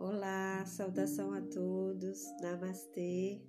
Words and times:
Olá, 0.00 0.64
saudação 0.64 1.32
a 1.32 1.40
todos, 1.40 2.22
Namastê. 2.40 3.42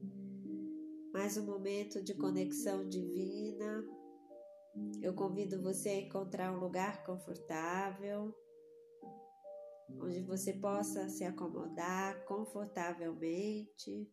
Mais 1.13 1.37
um 1.37 1.45
momento 1.45 2.01
de 2.01 2.15
conexão 2.15 2.89
divina. 2.89 3.85
Eu 4.99 5.13
convido 5.13 5.61
você 5.61 5.89
a 5.89 6.01
encontrar 6.01 6.51
um 6.51 6.59
lugar 6.59 7.03
confortável, 7.03 8.33
onde 10.01 10.23
você 10.23 10.51
possa 10.53 11.07
se 11.07 11.23
acomodar 11.23 12.25
confortavelmente, 12.25 14.11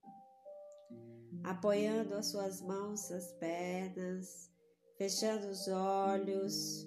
apoiando 1.42 2.16
as 2.16 2.26
suas 2.26 2.60
mãos 2.60 3.08
nas 3.08 3.32
pernas, 3.32 4.52
fechando 4.98 5.48
os 5.48 5.66
olhos 5.68 6.86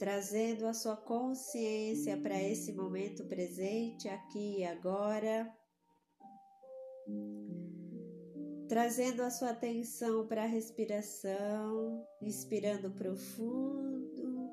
trazendo 0.00 0.66
a 0.66 0.72
sua 0.72 0.96
consciência 0.96 2.16
para 2.16 2.42
esse 2.42 2.72
momento 2.72 3.22
presente, 3.26 4.08
aqui 4.08 4.60
e 4.60 4.64
agora, 4.64 5.54
trazendo 8.66 9.22
a 9.22 9.30
sua 9.30 9.50
atenção 9.50 10.26
para 10.26 10.44
a 10.44 10.46
respiração, 10.46 12.02
inspirando 12.22 12.90
profundo 12.92 14.50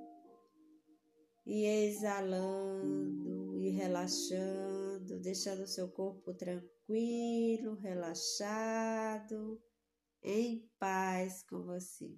e 1.45 1.63
exalando 1.63 3.57
e 3.57 3.69
relaxando, 3.69 5.17
deixando 5.21 5.61
o 5.61 5.67
seu 5.67 5.87
corpo 5.87 6.33
tranquilo, 6.33 7.75
relaxado, 7.75 9.61
em 10.21 10.69
paz 10.77 11.41
com 11.43 11.61
você. 11.61 12.13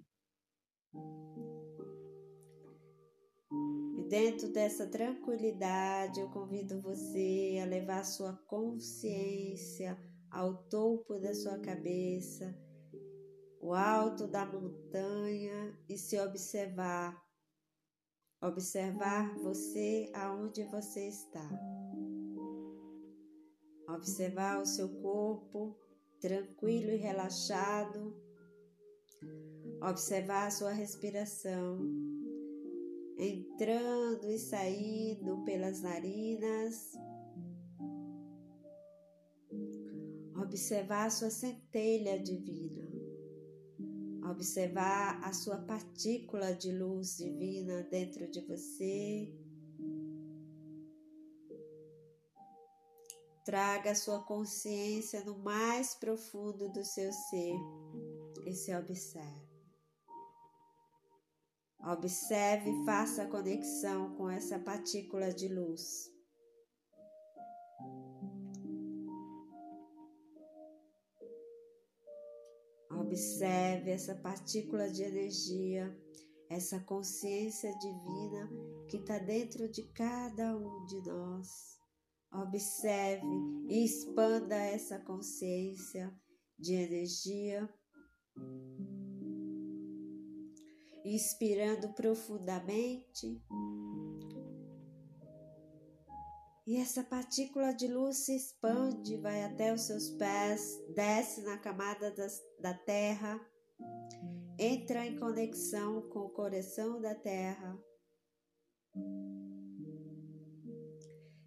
Dentro 4.10 4.48
dessa 4.48 4.88
tranquilidade, 4.88 6.18
eu 6.18 6.28
convido 6.30 6.80
você 6.80 7.60
a 7.62 7.64
levar 7.64 8.04
sua 8.04 8.32
consciência 8.48 9.96
ao 10.28 10.64
topo 10.64 11.16
da 11.20 11.32
sua 11.32 11.60
cabeça, 11.60 12.52
o 13.60 13.72
alto 13.72 14.26
da 14.26 14.44
montanha 14.44 15.78
e 15.88 15.96
se 15.96 16.18
observar. 16.18 17.24
Observar 18.42 19.32
você 19.38 20.10
aonde 20.12 20.64
você 20.64 21.06
está. 21.06 21.48
Observar 23.88 24.60
o 24.60 24.66
seu 24.66 24.88
corpo 25.00 25.78
tranquilo 26.20 26.90
e 26.90 26.96
relaxado. 26.96 28.20
Observar 29.80 30.48
a 30.48 30.50
sua 30.50 30.72
respiração 30.72 32.19
entrando 33.20 34.30
e 34.30 34.38
saindo 34.38 35.44
pelas 35.44 35.82
narinas. 35.82 36.92
Observar 40.34 41.06
a 41.06 41.10
sua 41.10 41.30
centelha 41.30 42.18
divina. 42.18 42.88
Observar 44.30 45.20
a 45.22 45.32
sua 45.34 45.58
partícula 45.58 46.54
de 46.54 46.72
luz 46.72 47.18
divina 47.18 47.82
dentro 47.90 48.30
de 48.30 48.40
você. 48.40 49.34
Traga 53.44 53.90
a 53.90 53.94
sua 53.94 54.22
consciência 54.22 55.24
no 55.24 55.38
mais 55.38 55.94
profundo 55.94 56.70
do 56.72 56.84
seu 56.84 57.12
ser 57.12 57.56
e 58.46 58.54
se 58.54 58.74
observe. 58.74 59.49
Observe 61.82 62.70
e 62.70 62.84
faça 62.84 63.26
conexão 63.26 64.14
com 64.14 64.28
essa 64.28 64.58
partícula 64.58 65.32
de 65.32 65.48
luz. 65.48 66.10
Observe 72.90 73.90
essa 73.90 74.14
partícula 74.14 74.90
de 74.90 75.02
energia, 75.02 75.96
essa 76.50 76.78
consciência 76.80 77.72
divina 77.78 78.50
que 78.88 78.98
está 78.98 79.18
dentro 79.18 79.66
de 79.68 79.82
cada 79.94 80.56
um 80.56 80.84
de 80.84 81.00
nós. 81.08 81.78
Observe 82.32 83.26
e 83.68 83.84
expanda 83.84 84.54
essa 84.54 84.98
consciência 84.98 86.14
de 86.58 86.74
energia 86.74 87.68
inspirando 91.04 91.92
profundamente. 91.94 93.40
E 96.66 96.76
essa 96.76 97.02
partícula 97.02 97.72
de 97.72 97.88
luz 97.88 98.18
se 98.18 98.36
expande, 98.36 99.16
vai 99.16 99.42
até 99.42 99.72
os 99.72 99.82
seus 99.82 100.10
pés, 100.10 100.80
desce 100.94 101.42
na 101.42 101.58
camada 101.58 102.10
das, 102.12 102.40
da 102.60 102.74
terra, 102.74 103.40
entra 104.58 105.04
em 105.04 105.18
conexão 105.18 106.02
com 106.10 106.20
o 106.20 106.30
coração 106.30 107.00
da 107.00 107.14
terra, 107.14 107.76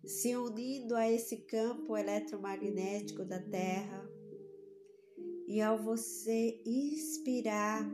se 0.05 0.35
unindo 0.35 0.95
a 0.95 1.09
esse 1.09 1.37
campo 1.45 1.95
eletromagnético 1.95 3.23
da 3.23 3.39
terra. 3.39 4.09
E 5.47 5.61
ao 5.61 5.77
você 5.77 6.61
inspirar, 6.65 7.85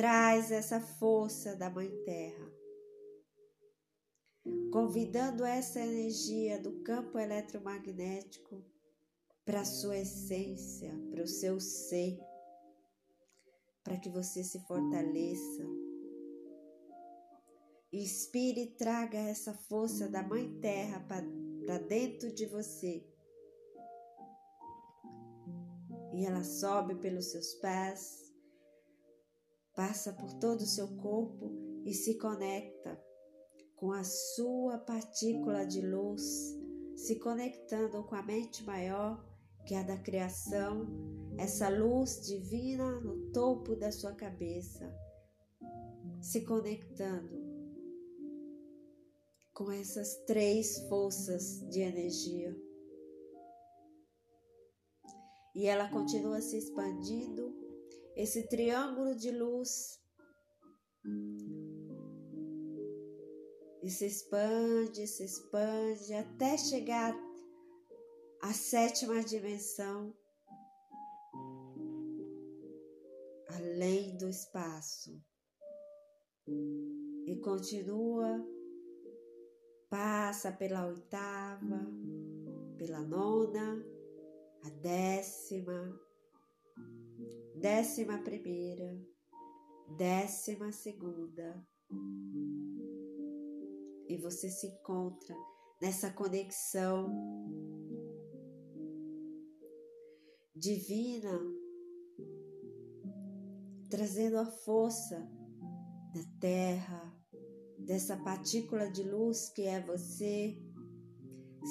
traz 0.00 0.50
essa 0.50 0.80
força 0.80 1.54
da 1.54 1.68
Mãe 1.68 1.90
Terra, 2.06 2.50
convidando 4.72 5.44
essa 5.44 5.78
energia 5.78 6.58
do 6.58 6.80
campo 6.82 7.18
eletromagnético 7.18 8.64
para 9.44 9.60
a 9.60 9.64
sua 9.66 9.98
essência, 9.98 10.98
para 11.10 11.22
o 11.22 11.26
seu 11.26 11.60
ser, 11.60 12.18
para 13.84 13.98
que 13.98 14.08
você 14.08 14.42
se 14.42 14.58
fortaleça. 14.60 15.66
Inspire 17.92 18.62
e 18.62 18.76
traga 18.78 19.18
essa 19.18 19.52
força 19.52 20.08
da 20.08 20.22
Mãe 20.22 20.58
Terra 20.60 21.00
para 21.00 21.76
dentro 21.76 22.32
de 22.32 22.46
você. 22.46 23.06
E 26.14 26.24
ela 26.24 26.42
sobe 26.42 26.94
pelos 26.94 27.26
seus 27.26 27.52
pés, 27.56 28.29
passa 29.80 30.12
por 30.12 30.34
todo 30.34 30.60
o 30.60 30.66
seu 30.66 30.86
corpo 30.98 31.50
e 31.86 31.94
se 31.94 32.18
conecta 32.18 33.02
com 33.76 33.92
a 33.92 34.04
sua 34.04 34.76
partícula 34.76 35.64
de 35.64 35.80
luz, 35.80 36.54
se 36.94 37.18
conectando 37.18 38.04
com 38.04 38.14
a 38.14 38.22
mente 38.22 38.62
maior, 38.62 39.26
que 39.64 39.72
é 39.72 39.78
a 39.78 39.82
da 39.82 39.96
criação, 39.96 40.86
essa 41.38 41.70
luz 41.70 42.20
divina 42.26 43.00
no 43.00 43.32
topo 43.32 43.74
da 43.74 43.90
sua 43.90 44.12
cabeça, 44.12 44.94
se 46.20 46.44
conectando 46.44 47.40
com 49.54 49.72
essas 49.72 50.14
três 50.26 50.78
forças 50.90 51.66
de 51.70 51.80
energia. 51.80 52.54
E 55.54 55.66
ela 55.66 55.88
continua 55.88 56.42
se 56.42 56.58
expandindo 56.58 57.69
esse 58.16 58.48
triângulo 58.48 59.14
de 59.14 59.30
luz. 59.30 60.00
E 63.82 63.88
se 63.90 64.06
expande, 64.06 65.06
se 65.06 65.24
expande 65.24 66.12
até 66.12 66.58
chegar 66.58 67.14
à 68.42 68.52
sétima 68.52 69.22
dimensão, 69.22 70.14
além 73.48 74.16
do 74.18 74.28
espaço, 74.28 75.18
e 77.26 77.36
continua, 77.36 78.46
passa 79.88 80.52
pela 80.52 80.86
oitava, 80.86 81.86
pela 82.76 83.00
nona, 83.00 83.84
a 84.62 84.70
décima, 84.70 85.98
décima 87.60 88.16
primeira, 88.16 88.98
décima 89.98 90.72
segunda. 90.72 91.62
E 94.08 94.16
você 94.16 94.48
se 94.48 94.66
encontra 94.66 95.36
nessa 95.80 96.10
conexão 96.10 97.14
divina, 100.56 101.38
trazendo 103.90 104.38
a 104.38 104.46
força 104.46 105.18
da 106.14 106.22
terra, 106.40 107.14
dessa 107.78 108.16
partícula 108.16 108.90
de 108.90 109.02
luz 109.02 109.50
que 109.50 109.62
é 109.62 109.80
você, 109.82 110.58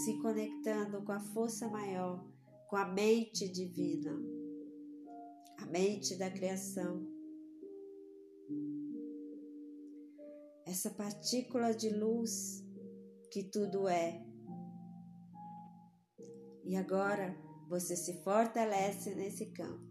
se 0.06 0.22
conectando 0.22 1.04
com 1.04 1.12
a 1.12 1.20
força 1.20 1.68
maior, 1.68 2.24
com 2.70 2.76
a 2.76 2.86
mente 2.86 3.50
divina 3.50 4.39
mente 5.70 6.16
da 6.16 6.30
criação. 6.30 7.08
Essa 10.66 10.90
partícula 10.92 11.74
de 11.74 11.90
luz 11.90 12.64
que 13.32 13.44
tudo 13.44 13.88
é, 13.88 14.24
E 16.70 16.76
agora 16.76 17.36
você 17.68 17.96
se 17.96 18.22
fortalece 18.22 19.16
nesse 19.16 19.48
campo, 19.48 19.84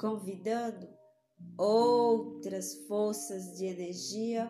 convidando 0.00 0.88
outras 1.58 2.86
forças 2.86 3.58
de 3.58 3.66
energia 3.66 4.48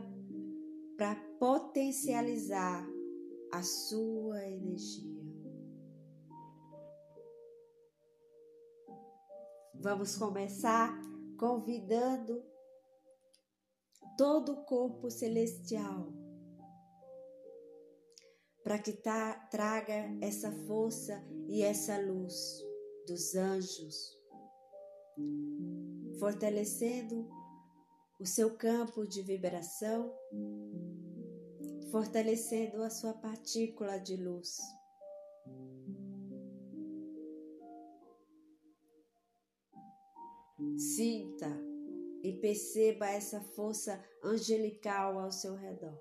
para 0.97 1.17
potencializar 1.41 2.89
a 3.53 3.61
sua 3.61 4.49
energia. 4.49 5.16
Vamos 9.87 10.17
começar 10.17 11.00
convidando 11.38 12.44
todo 14.19 14.50
o 14.50 14.65
corpo 14.65 15.09
celestial 15.09 16.12
para 18.65 18.81
que 18.81 18.93
traga 18.93 20.11
essa 20.21 20.50
força 20.67 21.25
e 21.47 21.62
essa 21.62 21.97
luz 22.00 22.35
dos 23.06 23.37
anjos, 23.37 24.12
fortalecendo 26.19 27.31
o 28.19 28.27
seu 28.27 28.56
campo 28.56 29.06
de 29.06 29.23
vibração, 29.23 30.12
fortalecendo 31.93 32.82
a 32.82 32.91
sua 32.91 33.12
partícula 33.12 33.99
de 34.00 34.17
luz. 34.17 34.59
Sinta 40.76 41.49
e 42.23 42.32
perceba 42.41 43.06
essa 43.06 43.41
força 43.41 44.03
angelical 44.23 45.19
ao 45.19 45.31
seu 45.31 45.55
redor. 45.55 45.97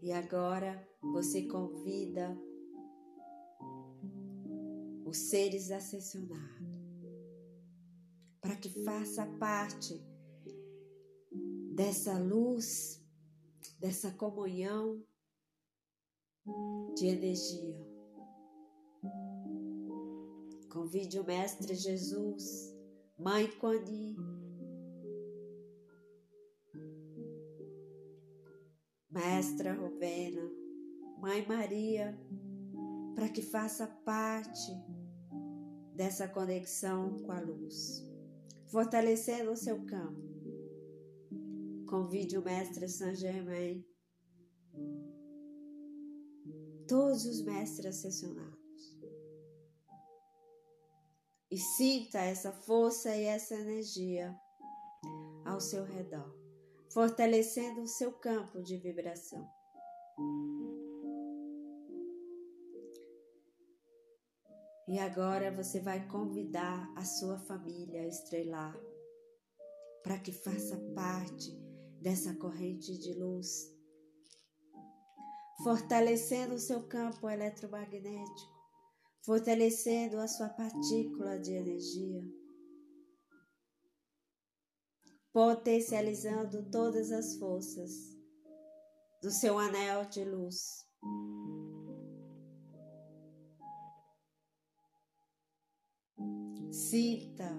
E 0.00 0.12
agora 0.12 0.86
você 1.00 1.48
convida 1.48 2.38
os 5.06 5.16
seres 5.16 5.70
ascensionados 5.70 6.74
para 8.40 8.56
que 8.56 8.68
faça 8.84 9.26
parte 9.38 9.98
dessa 11.74 12.18
luz, 12.18 13.02
dessa 13.80 14.10
comunhão 14.12 15.02
de 16.94 17.06
energia. 17.06 17.93
Convide 20.74 21.20
o 21.20 21.24
Mestre 21.24 21.74
Jesus, 21.74 22.74
Mãe 23.16 23.46
Kuan 23.58 23.84
Mestra 29.08 29.72
Rovena, 29.72 30.42
Mãe 31.20 31.46
Maria, 31.46 32.18
para 33.14 33.28
que 33.28 33.40
faça 33.40 33.86
parte 33.86 34.72
dessa 35.94 36.26
conexão 36.26 37.20
com 37.20 37.30
a 37.30 37.40
luz, 37.40 38.04
fortalecendo 38.66 39.52
o 39.52 39.56
seu 39.56 39.86
campo. 39.86 40.20
Convide 41.88 42.36
o 42.36 42.44
Mestre 42.44 42.88
Saint 42.88 43.14
Germain, 43.14 43.86
todos 46.88 47.24
os 47.24 47.42
mestres 47.42 47.96
ascensionados 47.96 48.63
e 51.54 51.56
sinta 51.56 52.18
essa 52.18 52.50
força 52.50 53.14
e 53.14 53.22
essa 53.26 53.54
energia 53.54 54.36
ao 55.44 55.60
seu 55.60 55.84
redor, 55.84 56.34
fortalecendo 56.92 57.82
o 57.82 57.86
seu 57.86 58.10
campo 58.10 58.60
de 58.60 58.76
vibração. 58.76 59.48
E 64.88 64.98
agora 64.98 65.52
você 65.52 65.78
vai 65.78 66.04
convidar 66.08 66.92
a 66.96 67.04
sua 67.04 67.38
família 67.38 68.04
estrelar 68.08 68.76
para 70.02 70.18
que 70.18 70.32
faça 70.32 70.76
parte 70.92 71.56
dessa 72.02 72.34
corrente 72.34 72.98
de 72.98 73.14
luz, 73.14 73.72
fortalecendo 75.62 76.56
o 76.56 76.58
seu 76.58 76.82
campo 76.88 77.30
eletromagnético 77.30 78.53
fortalecendo 79.24 80.18
a 80.18 80.28
sua 80.28 80.50
partícula 80.50 81.38
de 81.38 81.52
energia, 81.52 82.22
potencializando 85.32 86.70
todas 86.70 87.10
as 87.10 87.36
forças 87.36 87.90
do 89.22 89.30
seu 89.30 89.58
anel 89.58 90.04
de 90.06 90.24
luz. 90.24 90.84
Sinta 96.70 97.50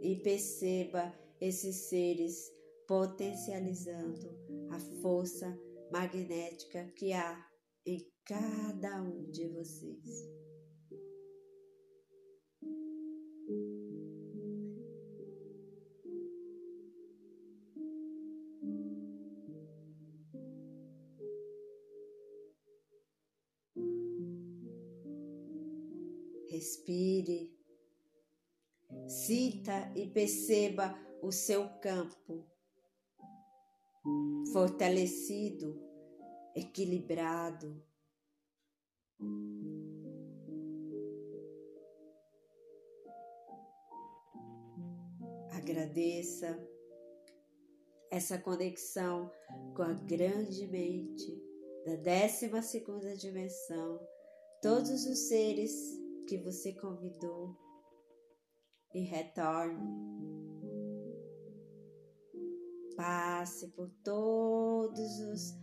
e 0.00 0.16
perceba 0.22 1.12
esses 1.40 1.88
seres 1.90 2.50
potencializando 2.88 4.30
a 4.70 4.78
força 5.02 5.46
magnética 5.92 6.90
que 6.96 7.12
há 7.12 7.46
em 7.84 8.10
cada 8.24 9.02
um 9.02 9.30
de 9.30 9.48
vocês. 9.48 10.41
Respire, 26.48 27.50
cita 29.08 29.92
e 29.96 30.06
perceba 30.06 30.94
o 31.22 31.32
seu 31.32 31.68
campo 31.80 32.46
fortalecido, 34.52 35.80
equilibrado. 36.54 37.82
Agradeça 45.62 46.58
essa 48.10 48.36
conexão 48.36 49.30
com 49.76 49.82
a 49.82 49.92
grande 49.92 50.66
mente 50.66 51.40
da 51.86 51.94
décima 51.94 52.60
segunda 52.60 53.16
dimensão, 53.16 54.00
todos 54.60 55.06
os 55.06 55.28
seres 55.28 55.72
que 56.26 56.36
você 56.38 56.72
convidou 56.72 57.56
e 58.92 59.02
retorne. 59.02 59.88
Passe 62.96 63.68
por 63.68 63.88
todos 64.02 65.20
os 65.20 65.56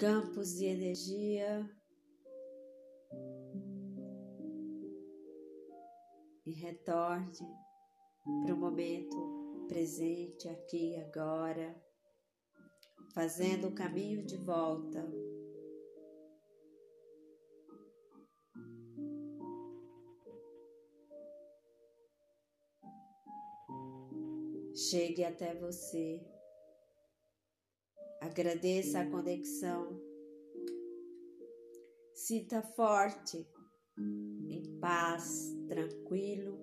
campos 0.00 0.56
de 0.56 0.64
energia 0.64 1.70
e 6.44 6.50
retorne 6.50 7.64
para 8.24 8.54
o 8.54 8.58
momento 8.58 9.66
presente, 9.68 10.48
aqui 10.48 10.92
e 10.92 11.00
agora, 11.00 11.74
fazendo 13.14 13.68
o 13.68 13.74
caminho 13.74 14.24
de 14.24 14.36
volta 14.36 15.06
chegue 24.74 25.24
até 25.24 25.54
você. 25.54 26.20
Agradeça 28.20 29.00
a 29.00 29.10
conexão. 29.10 30.00
Sinta 32.14 32.62
forte, 32.62 33.46
em 33.98 34.78
paz, 34.80 35.54
tranquilo, 35.68 36.58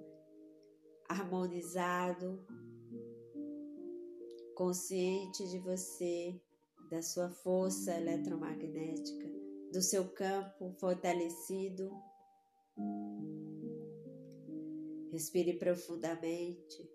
harmonizado, 1.11 2.39
consciente 4.55 5.47
de 5.49 5.59
você, 5.59 6.41
da 6.89 7.01
sua 7.01 7.29
força 7.29 7.93
eletromagnética, 7.95 9.29
do 9.71 9.81
seu 9.81 10.07
campo 10.09 10.73
fortalecido. 10.79 11.91
Respire 15.11 15.57
profundamente. 15.57 16.89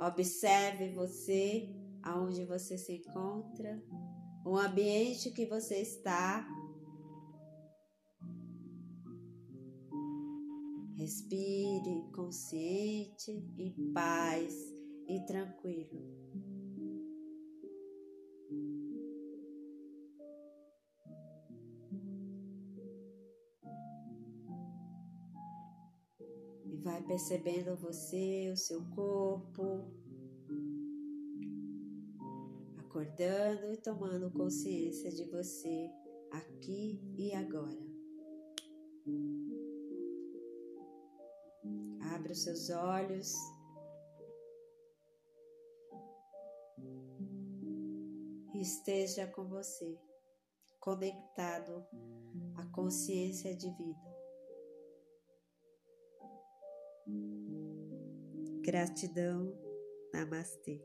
Observe 0.00 0.94
você, 0.94 1.68
aonde 2.02 2.44
você 2.46 2.78
se 2.78 2.94
encontra, 2.94 3.82
o 4.46 4.56
ambiente 4.56 5.30
que 5.32 5.44
você 5.44 5.80
está. 5.82 6.48
Respire 11.08 12.04
consciente, 12.12 13.30
em 13.56 13.72
paz 13.94 14.54
e 15.06 15.18
tranquilo. 15.24 16.02
E 26.66 26.76
vai 26.82 27.02
percebendo 27.06 27.74
você, 27.78 28.50
o 28.52 28.56
seu 28.58 28.84
corpo, 28.90 29.90
acordando 32.76 33.72
e 33.72 33.78
tomando 33.78 34.30
consciência 34.30 35.10
de 35.10 35.24
você 35.30 35.90
aqui 36.32 37.00
e 37.16 37.32
agora. 37.32 37.87
Abra 42.28 42.34
os 42.34 42.42
seus 42.42 42.68
olhos. 42.68 43.32
Esteja 48.54 49.26
com 49.28 49.48
você, 49.48 49.98
conectado 50.78 51.86
à 52.54 52.66
consciência 52.66 53.56
divina. 53.56 54.14
Gratidão. 58.60 59.56
Namastê. 60.12 60.82